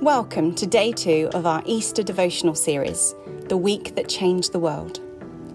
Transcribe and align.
Welcome 0.00 0.54
to 0.54 0.66
day 0.66 0.92
two 0.92 1.28
of 1.34 1.44
our 1.44 1.62
Easter 1.66 2.02
devotional 2.02 2.54
series, 2.54 3.14
The 3.50 3.58
Week 3.58 3.94
That 3.96 4.08
Changed 4.08 4.50
the 4.50 4.58
World. 4.58 4.98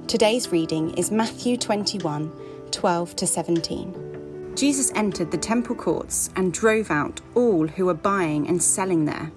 Today's 0.08 0.52
reading 0.52 0.92
is 1.00 1.10
Matthew 1.10 1.58
21 1.58 2.32
12 2.70 3.16
to 3.16 3.26
17. 3.26 4.54
Jesus 4.56 4.92
entered 4.94 5.32
the 5.32 5.38
temple 5.40 5.76
courts 5.76 6.30
and 6.36 6.54
drove 6.54 6.92
out 6.92 7.22
all 7.34 7.66
who 7.66 7.88
were 7.88 7.96
buying 7.96 8.48
and 8.48 8.62
selling 8.62 9.06
there. 9.06 9.32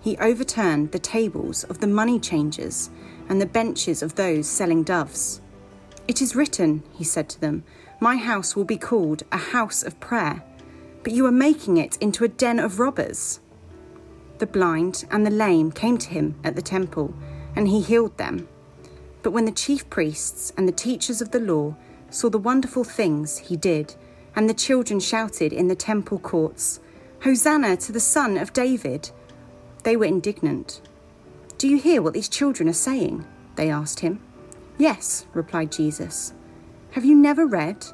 He 0.00 0.18
overturned 0.18 0.90
the 0.90 0.98
tables 0.98 1.62
of 1.62 1.78
the 1.78 1.86
money 1.86 2.18
changers 2.18 2.90
and 3.28 3.40
the 3.40 3.46
benches 3.46 4.02
of 4.02 4.16
those 4.16 4.48
selling 4.48 4.82
doves. 4.82 5.40
It 6.08 6.20
is 6.20 6.34
written, 6.34 6.82
he 6.92 7.04
said 7.04 7.28
to 7.28 7.40
them, 7.40 7.62
My 8.00 8.16
house 8.16 8.56
will 8.56 8.64
be 8.64 8.78
called 8.78 9.22
a 9.30 9.38
house 9.38 9.84
of 9.84 10.00
prayer, 10.00 10.42
but 11.04 11.12
you 11.12 11.24
are 11.24 11.30
making 11.30 11.76
it 11.76 11.96
into 11.98 12.24
a 12.24 12.28
den 12.28 12.58
of 12.58 12.80
robbers 12.80 13.38
the 14.38 14.46
blind, 14.46 15.04
and 15.10 15.26
the 15.26 15.30
lame 15.30 15.70
came 15.70 15.98
to 15.98 16.10
him 16.10 16.34
at 16.44 16.56
the 16.56 16.62
temple, 16.62 17.14
and 17.54 17.68
he 17.68 17.80
healed 17.80 18.16
them. 18.18 18.48
But 19.22 19.30
when 19.30 19.44
the 19.44 19.52
chief 19.52 19.88
priests 19.88 20.52
and 20.56 20.68
the 20.68 20.72
teachers 20.72 21.20
of 21.20 21.30
the 21.30 21.40
law 21.40 21.76
saw 22.10 22.28
the 22.28 22.38
wonderful 22.38 22.84
things 22.84 23.38
he 23.38 23.56
did, 23.56 23.94
and 24.36 24.48
the 24.48 24.54
children 24.54 25.00
shouted 25.00 25.52
in 25.52 25.68
the 25.68 25.76
temple 25.76 26.18
courts, 26.18 26.80
Hosanna 27.22 27.76
to 27.78 27.92
the 27.92 28.00
Son 28.00 28.36
of 28.36 28.52
David, 28.52 29.10
they 29.84 29.96
were 29.96 30.04
indignant. 30.04 30.80
Do 31.56 31.68
you 31.68 31.78
hear 31.78 32.02
what 32.02 32.14
these 32.14 32.28
children 32.28 32.68
are 32.68 32.74
saying? 32.74 33.24
They 33.56 33.70
asked 33.70 34.00
him. 34.00 34.20
Yes, 34.76 35.26
replied 35.32 35.72
Jesus. 35.72 36.34
Have 36.90 37.04
you 37.04 37.14
never 37.14 37.46
read? 37.46 37.86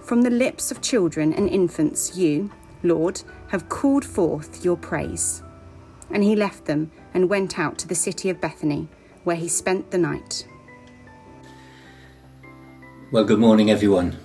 From 0.00 0.22
the 0.22 0.30
lips 0.30 0.70
of 0.70 0.80
children 0.80 1.32
and 1.32 1.48
infants, 1.48 2.16
you, 2.16 2.50
Lord, 2.82 3.22
have 3.48 3.68
called 3.68 4.04
forth 4.04 4.64
your 4.64 4.76
praise. 4.76 5.42
And 6.10 6.22
he 6.22 6.36
left 6.36 6.66
them 6.66 6.90
and 7.12 7.28
went 7.28 7.58
out 7.58 7.78
to 7.78 7.88
the 7.88 7.94
city 7.94 8.30
of 8.30 8.40
Bethany, 8.40 8.88
where 9.24 9.36
he 9.36 9.48
spent 9.48 9.90
the 9.90 9.98
night. 9.98 10.46
Well, 13.12 13.24
good 13.24 13.38
morning, 13.38 13.70
everyone. 13.70 14.16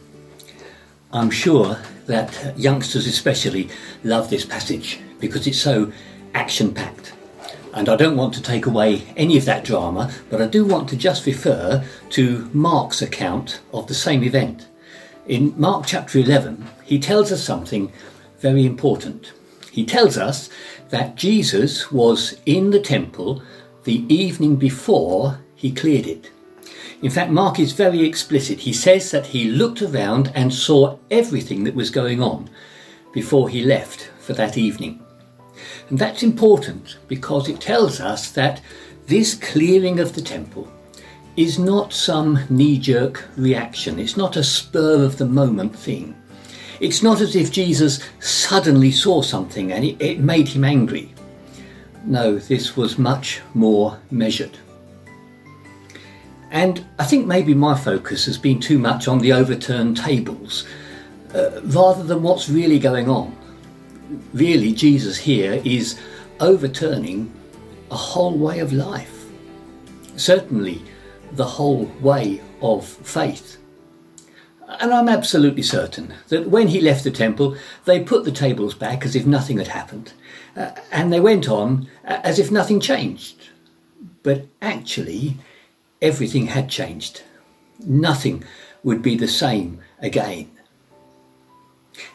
I'm 1.14 1.30
sure 1.30 1.78
that 2.06 2.58
youngsters, 2.58 3.08
especially, 3.08 3.70
love 4.04 4.30
this 4.30 4.46
passage 4.46 5.00
because 5.20 5.46
it's 5.48 5.59
so 5.59 5.92
action 6.34 6.74
packed. 6.74 7.14
And 7.74 7.88
I 7.88 7.96
don't 7.96 8.18
want 8.18 8.34
to 8.34 8.42
take 8.42 8.66
away 8.66 9.04
any 9.16 9.38
of 9.38 9.46
that 9.46 9.64
drama, 9.64 10.12
but 10.30 10.42
I 10.42 10.48
do 10.48 10.66
want 10.66 10.90
to 10.90 10.98
just 10.98 11.26
refer 11.26 11.86
to 12.09 12.50
Mark's 12.54 13.02
account 13.02 13.62
of 13.74 13.88
the 13.88 13.94
same 13.94 14.24
event. 14.24 14.68
In 15.28 15.54
Mark 15.58 15.86
chapter 15.86 16.20
11, 16.20 16.66
he 16.84 17.00
tells 17.00 17.32
us 17.32 17.44
something 17.44 17.92
very 18.40 18.66
important. 18.66 19.32
He 19.72 19.86
tells 19.86 20.18
us 20.18 20.50
that 20.90 21.16
Jesus 21.16 21.92
was 21.92 22.36
in 22.46 22.72
the 22.72 22.80
temple 22.82 23.42
the 23.86 24.06
evening 24.14 24.58
before 24.58 25.40
he 25.56 25.72
cleared 25.72 26.06
it. 26.06 26.30
In 27.02 27.10
fact, 27.10 27.32
Mark 27.32 27.58
is 27.58 27.72
very 27.72 28.06
explicit. 28.06 28.60
He 28.60 28.74
says 28.74 29.10
that 29.12 29.28
he 29.28 29.46
looked 29.46 29.82
around 29.82 30.32
and 30.36 30.54
saw 30.54 30.98
everything 31.10 31.64
that 31.64 31.74
was 31.74 31.90
going 31.90 32.22
on 32.22 32.50
before 33.14 33.50
he 33.50 33.64
left 33.64 34.12
for 34.20 34.34
that 34.34 34.58
evening. 34.58 35.04
And 35.90 35.98
that's 35.98 36.22
important 36.22 36.98
because 37.08 37.50
it 37.50 37.60
tells 37.62 38.00
us 38.00 38.30
that 38.32 38.62
this 39.08 39.34
clearing 39.34 40.00
of 40.00 40.14
the 40.14 40.22
temple 40.22 40.72
is 41.38 41.58
not 41.58 41.94
some 41.94 42.40
knee 42.50 42.78
jerk 42.78 43.28
reaction, 43.38 44.00
it's 44.00 44.18
not 44.18 44.36
a 44.36 44.44
spur 44.44 45.04
of 45.04 45.18
the 45.18 45.26
moment 45.26 45.76
thing. 45.76 46.16
It's 46.82 47.04
not 47.04 47.22
as 47.22 47.36
if 47.36 47.52
Jesus 47.52 48.00
suddenly 48.20 48.90
saw 48.90 49.22
something 49.22 49.72
and 49.72 49.86
it, 49.86 50.02
it 50.02 50.20
made 50.20 50.48
him 50.48 50.66
angry. 50.66 51.14
No, 52.06 52.40
this 52.40 52.76
was 52.76 52.98
much 52.98 53.40
more 53.54 54.00
measured. 54.10 54.58
And 56.50 56.84
I 56.97 57.06
think 57.06 57.28
maybe 57.28 57.53
my 57.53 57.78
focus 57.78 58.25
has 58.25 58.40
been 58.40 58.59
too 58.59 58.80
much 58.80 59.08
on 59.08 59.19
the 59.19 59.31
overturned 59.31 59.96
tables 59.96 60.68
uh, 61.36 61.62
rather 61.66 62.02
than 62.02 62.24
what's 62.24 62.50
really 62.50 62.80
going 62.80 63.08
on. 63.08 63.38
Really, 64.34 64.74
Jesus 64.74 65.18
here 65.18 65.62
is 65.63 66.00
overturning 66.40 67.31
a 67.92 67.96
whole 67.96 68.36
way 68.36 68.58
of 68.58 68.74
life. 68.74 69.25
Certainly, 70.18 70.81
the 71.34 71.46
whole 71.46 71.86
way 72.02 72.42
of 72.62 72.86
faith. 72.86 73.61
And 74.80 74.94
I'm 74.94 75.09
absolutely 75.09 75.64
certain 75.64 76.14
that 76.30 76.50
when 76.50 76.70
he 76.70 76.80
left 76.80 77.04
the 77.04 77.12
temple, 77.12 77.56
they 77.86 78.04
put 78.04 78.24
the 78.24 78.32
tables 78.32 78.74
back 78.74 79.06
as 79.06 79.16
if 79.16 79.26
nothing 79.26 79.58
had 79.58 79.68
happened, 79.68 80.14
uh, 80.56 80.72
and 80.92 81.12
they 81.12 81.20
went 81.20 81.50
on 81.50 81.90
uh, 82.06 82.20
as 82.24 82.40
if 82.40 82.52
nothing 82.52 82.80
changed. 82.80 83.50
But 84.24 84.46
actually, 84.62 85.38
everything 86.02 86.48
had 86.48 86.70
changed. 86.70 87.24
Nothing 87.86 88.44
would 88.84 89.02
be 89.02 89.16
the 89.16 89.28
same 89.28 89.81
again. 90.00 90.50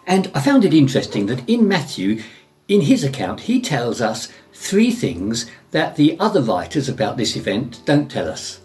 And 0.06 0.30
I 0.34 0.40
found 0.40 0.64
it 0.64 0.74
interesting 0.74 1.26
that 1.26 1.48
in 1.48 1.68
Matthew, 1.68 2.22
in 2.68 2.82
his 2.82 3.04
account, 3.04 3.40
he 3.42 3.60
tells 3.60 4.00
us 4.00 4.32
three 4.52 4.90
things 4.90 5.48
that 5.72 5.96
the 5.96 6.18
other 6.18 6.40
writers 6.40 6.88
about 6.88 7.16
this 7.16 7.36
event 7.36 7.82
don't 7.84 8.10
tell 8.10 8.28
us. 8.28 8.60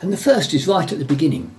And 0.00 0.12
the 0.12 0.18
first 0.18 0.52
is 0.52 0.68
right 0.68 0.90
at 0.92 0.98
the 0.98 1.04
beginning 1.04 1.54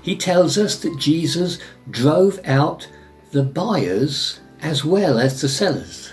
he 0.00 0.16
tells 0.16 0.58
us 0.58 0.78
that 0.80 0.98
Jesus 0.98 1.58
drove 1.90 2.40
out 2.44 2.88
the 3.32 3.42
buyers 3.42 4.40
as 4.60 4.84
well 4.84 5.18
as 5.18 5.40
the 5.40 5.48
sellers. 5.48 6.12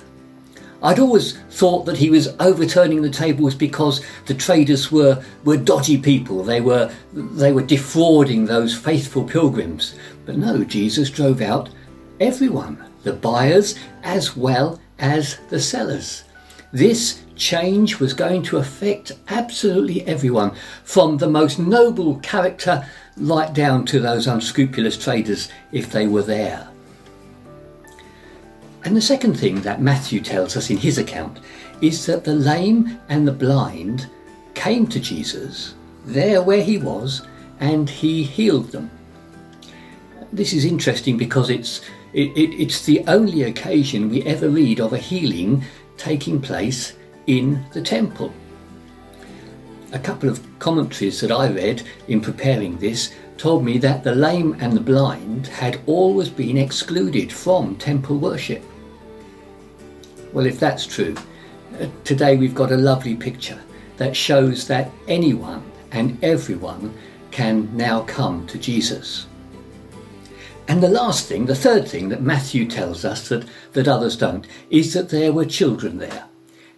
I'd 0.81 0.99
always 0.99 1.37
thought 1.49 1.85
that 1.85 1.97
he 1.97 2.09
was 2.09 2.29
overturning 2.39 3.01
the 3.01 3.09
tables 3.09 3.53
because 3.53 4.01
the 4.27 4.33
traders 4.33 4.91
were, 4.91 5.21
were 5.43 5.57
dodgy 5.57 5.97
people. 5.97 6.41
They 6.43 6.61
were, 6.61 6.89
they 7.13 7.51
were 7.51 7.63
defrauding 7.63 8.45
those 8.45 8.77
faithful 8.77 9.25
pilgrims. 9.25 9.95
But 10.25 10.37
no, 10.37 10.63
Jesus 10.63 11.09
drove 11.09 11.41
out 11.41 11.69
everyone, 12.21 12.81
the 13.03 13.13
buyers 13.13 13.75
as 14.03 14.37
well 14.37 14.79
as 14.99 15.37
the 15.49 15.59
sellers. 15.59 16.23
This 16.71 17.23
change 17.35 17.99
was 17.99 18.13
going 18.13 18.43
to 18.43 18.57
affect 18.57 19.13
absolutely 19.27 20.05
everyone, 20.05 20.55
from 20.83 21.17
the 21.17 21.29
most 21.29 21.59
noble 21.59 22.19
character 22.19 22.87
right 23.19 23.53
down 23.53 23.85
to 23.85 23.99
those 23.99 24.27
unscrupulous 24.27 24.97
traders 24.97 25.49
if 25.71 25.91
they 25.91 26.07
were 26.07 26.23
there. 26.23 26.67
And 28.85 28.95
the 28.95 29.01
second 29.01 29.37
thing 29.37 29.61
that 29.61 29.81
Matthew 29.81 30.21
tells 30.21 30.55
us 30.55 30.69
in 30.69 30.77
his 30.77 30.97
account 30.97 31.39
is 31.81 32.05
that 32.05 32.23
the 32.23 32.33
lame 32.33 32.99
and 33.09 33.27
the 33.27 33.31
blind 33.31 34.07
came 34.53 34.87
to 34.87 34.99
Jesus 34.99 35.73
there 36.05 36.41
where 36.41 36.63
he 36.63 36.77
was 36.77 37.25
and 37.59 37.89
he 37.89 38.23
healed 38.23 38.71
them. 38.71 38.89
This 40.31 40.53
is 40.53 40.65
interesting 40.65 41.17
because 41.17 41.49
it's 41.49 41.81
it, 42.13 42.35
it, 42.35 42.59
it's 42.59 42.85
the 42.85 43.03
only 43.07 43.43
occasion 43.43 44.09
we 44.09 44.23
ever 44.23 44.49
read 44.49 44.79
of 44.79 44.93
a 44.93 44.97
healing 44.97 45.63
taking 45.97 46.41
place 46.41 46.93
in 47.27 47.63
the 47.73 47.81
temple. 47.81 48.33
A 49.91 49.99
couple 49.99 50.29
of 50.29 50.39
commentaries 50.59 51.19
that 51.21 51.31
I 51.31 51.49
read 51.49 51.81
in 52.07 52.21
preparing 52.21 52.77
this 52.77 53.11
told 53.37 53.63
me 53.63 53.79
that 53.79 54.03
the 54.03 54.13
lame 54.13 54.55
and 54.59 54.73
the 54.73 54.81
blind 54.81 55.47
had 55.47 55.79
always 55.87 56.29
been 56.29 56.57
excluded 56.57 57.31
from 57.31 57.75
temple 57.75 58.17
worship. 58.19 58.63
Well, 60.31 60.45
if 60.45 60.59
that's 60.59 60.85
true, 60.85 61.15
uh, 61.79 61.87
today 62.03 62.37
we've 62.37 62.53
got 62.53 62.71
a 62.71 62.77
lovely 62.77 63.15
picture 63.15 63.59
that 63.97 64.15
shows 64.15 64.67
that 64.67 64.91
anyone 65.07 65.63
and 65.91 66.23
everyone 66.23 66.93
can 67.31 67.75
now 67.75 68.01
come 68.01 68.45
to 68.47 68.59
Jesus. 68.59 69.25
And 70.67 70.83
the 70.83 70.87
last 70.89 71.25
thing, 71.25 71.47
the 71.47 71.55
third 71.55 71.87
thing 71.87 72.09
that 72.09 72.21
Matthew 72.21 72.67
tells 72.67 73.03
us 73.03 73.27
that, 73.29 73.43
that 73.73 73.87
others 73.87 74.15
don't, 74.15 74.45
is 74.69 74.93
that 74.93 75.09
there 75.09 75.33
were 75.33 75.45
children 75.45 75.97
there. 75.97 76.25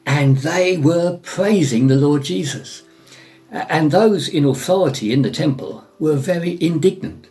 And 0.05 0.37
they 0.37 0.77
were 0.77 1.19
praising 1.21 1.87
the 1.87 1.97
Lord 1.97 2.23
Jesus. 2.23 2.83
And 3.51 3.91
those 3.91 4.29
in 4.29 4.45
authority 4.45 5.11
in 5.11 5.23
the 5.23 5.29
temple 5.29 5.85
were 5.99 6.15
very 6.15 6.57
indignant. 6.63 7.27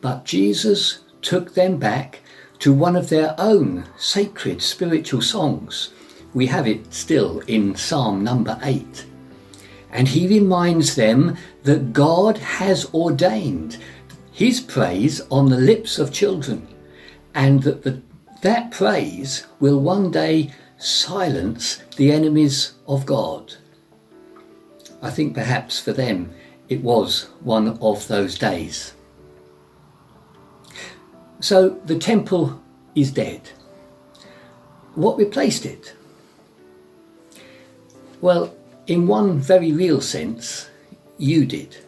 But 0.00 0.24
Jesus 0.24 1.00
took 1.20 1.54
them 1.54 1.78
back 1.78 2.20
to 2.60 2.72
one 2.72 2.94
of 2.94 3.08
their 3.08 3.34
own 3.38 3.84
sacred 3.96 4.62
spiritual 4.62 5.20
songs. 5.20 5.90
We 6.32 6.46
have 6.46 6.68
it 6.68 6.94
still 6.94 7.40
in 7.40 7.74
Psalm 7.74 8.22
number 8.22 8.58
8. 8.62 9.06
And 9.90 10.08
he 10.08 10.28
reminds 10.28 10.94
them 10.94 11.36
that 11.64 11.92
God 11.92 12.38
has 12.38 12.92
ordained 12.94 13.78
his 14.30 14.60
praise 14.60 15.20
on 15.30 15.50
the 15.50 15.58
lips 15.58 15.98
of 15.98 16.12
children, 16.12 16.66
and 17.34 17.62
that 17.64 17.82
the, 17.82 18.00
that 18.40 18.70
praise 18.70 19.46
will 19.60 19.80
one 19.80 20.10
day 20.10 20.52
silence 20.78 21.82
the 21.96 22.10
enemies 22.12 22.72
of 22.86 23.04
God. 23.04 23.56
I 25.02 25.10
think 25.10 25.34
perhaps 25.34 25.80
for 25.80 25.92
them 25.92 26.32
it 26.68 26.82
was 26.82 27.28
one 27.40 27.76
of 27.80 28.06
those 28.08 28.38
days. 28.38 28.94
So 31.40 31.70
the 31.84 31.98
temple 31.98 32.62
is 32.94 33.10
dead. 33.10 33.50
What 34.94 35.18
replaced 35.18 35.66
it? 35.66 35.94
Well, 38.20 38.54
in 38.86 39.08
one 39.08 39.40
very 39.40 39.72
real 39.72 40.00
sense, 40.00 40.70
you 41.18 41.44
did. 41.44 41.78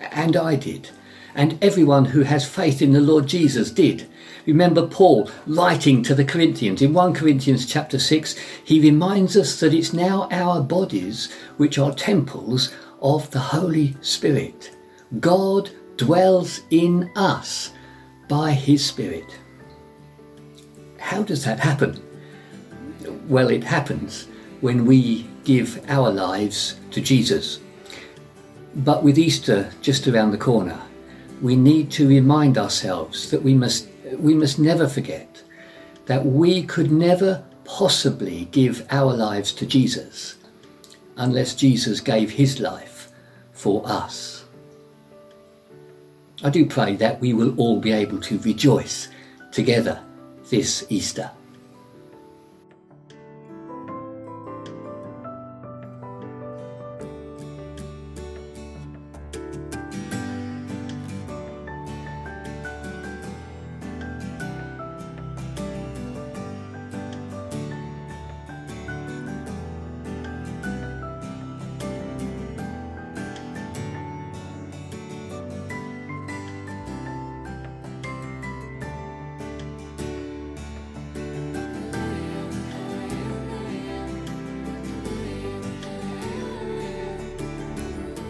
And 0.00 0.36
I 0.36 0.56
did. 0.56 0.88
And 1.34 1.58
everyone 1.62 2.06
who 2.06 2.22
has 2.22 2.48
faith 2.48 2.82
in 2.82 2.92
the 2.92 3.00
Lord 3.00 3.26
Jesus 3.26 3.70
did. 3.70 4.08
Remember 4.46 4.86
Paul 4.86 5.30
writing 5.46 6.02
to 6.02 6.14
the 6.14 6.24
Corinthians 6.24 6.82
in 6.82 6.92
1 6.92 7.14
Corinthians 7.14 7.64
chapter 7.64 7.98
6, 7.98 8.34
he 8.64 8.80
reminds 8.80 9.36
us 9.36 9.60
that 9.60 9.72
it's 9.72 9.92
now 9.92 10.28
our 10.30 10.60
bodies 10.60 11.32
which 11.56 11.78
are 11.78 11.94
temples 11.94 12.72
of 13.00 13.30
the 13.30 13.38
Holy 13.38 13.96
Spirit. 14.00 14.76
God 15.20 15.70
dwells 15.96 16.62
in 16.70 17.10
us 17.16 17.72
by 18.28 18.52
his 18.52 18.84
Spirit. 18.84 19.38
How 20.98 21.22
does 21.22 21.44
that 21.44 21.60
happen? 21.60 22.02
Well, 23.28 23.48
it 23.50 23.64
happens 23.64 24.26
when 24.60 24.86
we 24.86 25.28
give 25.44 25.84
our 25.88 26.10
lives 26.10 26.76
to 26.92 27.00
Jesus. 27.00 27.60
But 28.76 29.02
with 29.02 29.18
Easter 29.18 29.70
just 29.82 30.08
around 30.08 30.30
the 30.30 30.38
corner, 30.38 30.80
we 31.42 31.56
need 31.56 31.90
to 31.90 32.08
remind 32.08 32.56
ourselves 32.56 33.30
that 33.30 33.42
we 33.42 33.52
must, 33.52 33.88
we 34.16 34.34
must 34.34 34.58
never 34.58 34.88
forget 34.88 35.42
that 36.06 36.24
we 36.24 36.62
could 36.62 36.90
never 36.90 37.44
possibly 37.64 38.46
give 38.52 38.86
our 38.90 39.12
lives 39.12 39.52
to 39.52 39.66
Jesus 39.66 40.36
unless 41.16 41.54
Jesus 41.54 42.00
gave 42.00 42.30
his 42.30 42.60
life 42.60 43.10
for 43.52 43.82
us. 43.84 44.44
I 46.44 46.50
do 46.50 46.66
pray 46.66 46.96
that 46.96 47.20
we 47.20 47.32
will 47.32 47.58
all 47.58 47.80
be 47.80 47.92
able 47.92 48.20
to 48.20 48.38
rejoice 48.40 49.08
together 49.52 50.00
this 50.50 50.84
Easter. 50.88 51.30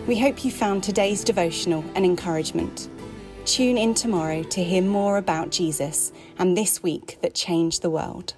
We 0.05 0.19
hope 0.19 0.45
you 0.45 0.51
found 0.51 0.83
today's 0.83 1.23
devotional 1.23 1.85
an 1.95 2.05
encouragement. 2.05 2.89
Tune 3.45 3.79
in 3.79 3.95
tomorrow 3.95 4.43
to 4.43 4.65
hear 4.65 4.83
more 4.83 5.17
about 5.17 5.51
Jesus 5.51 6.11
and 6.41 6.57
this 6.57 6.83
week 6.83 7.19
that 7.23 7.37
changed 7.37 7.83
the 7.83 7.91
world. 7.91 8.35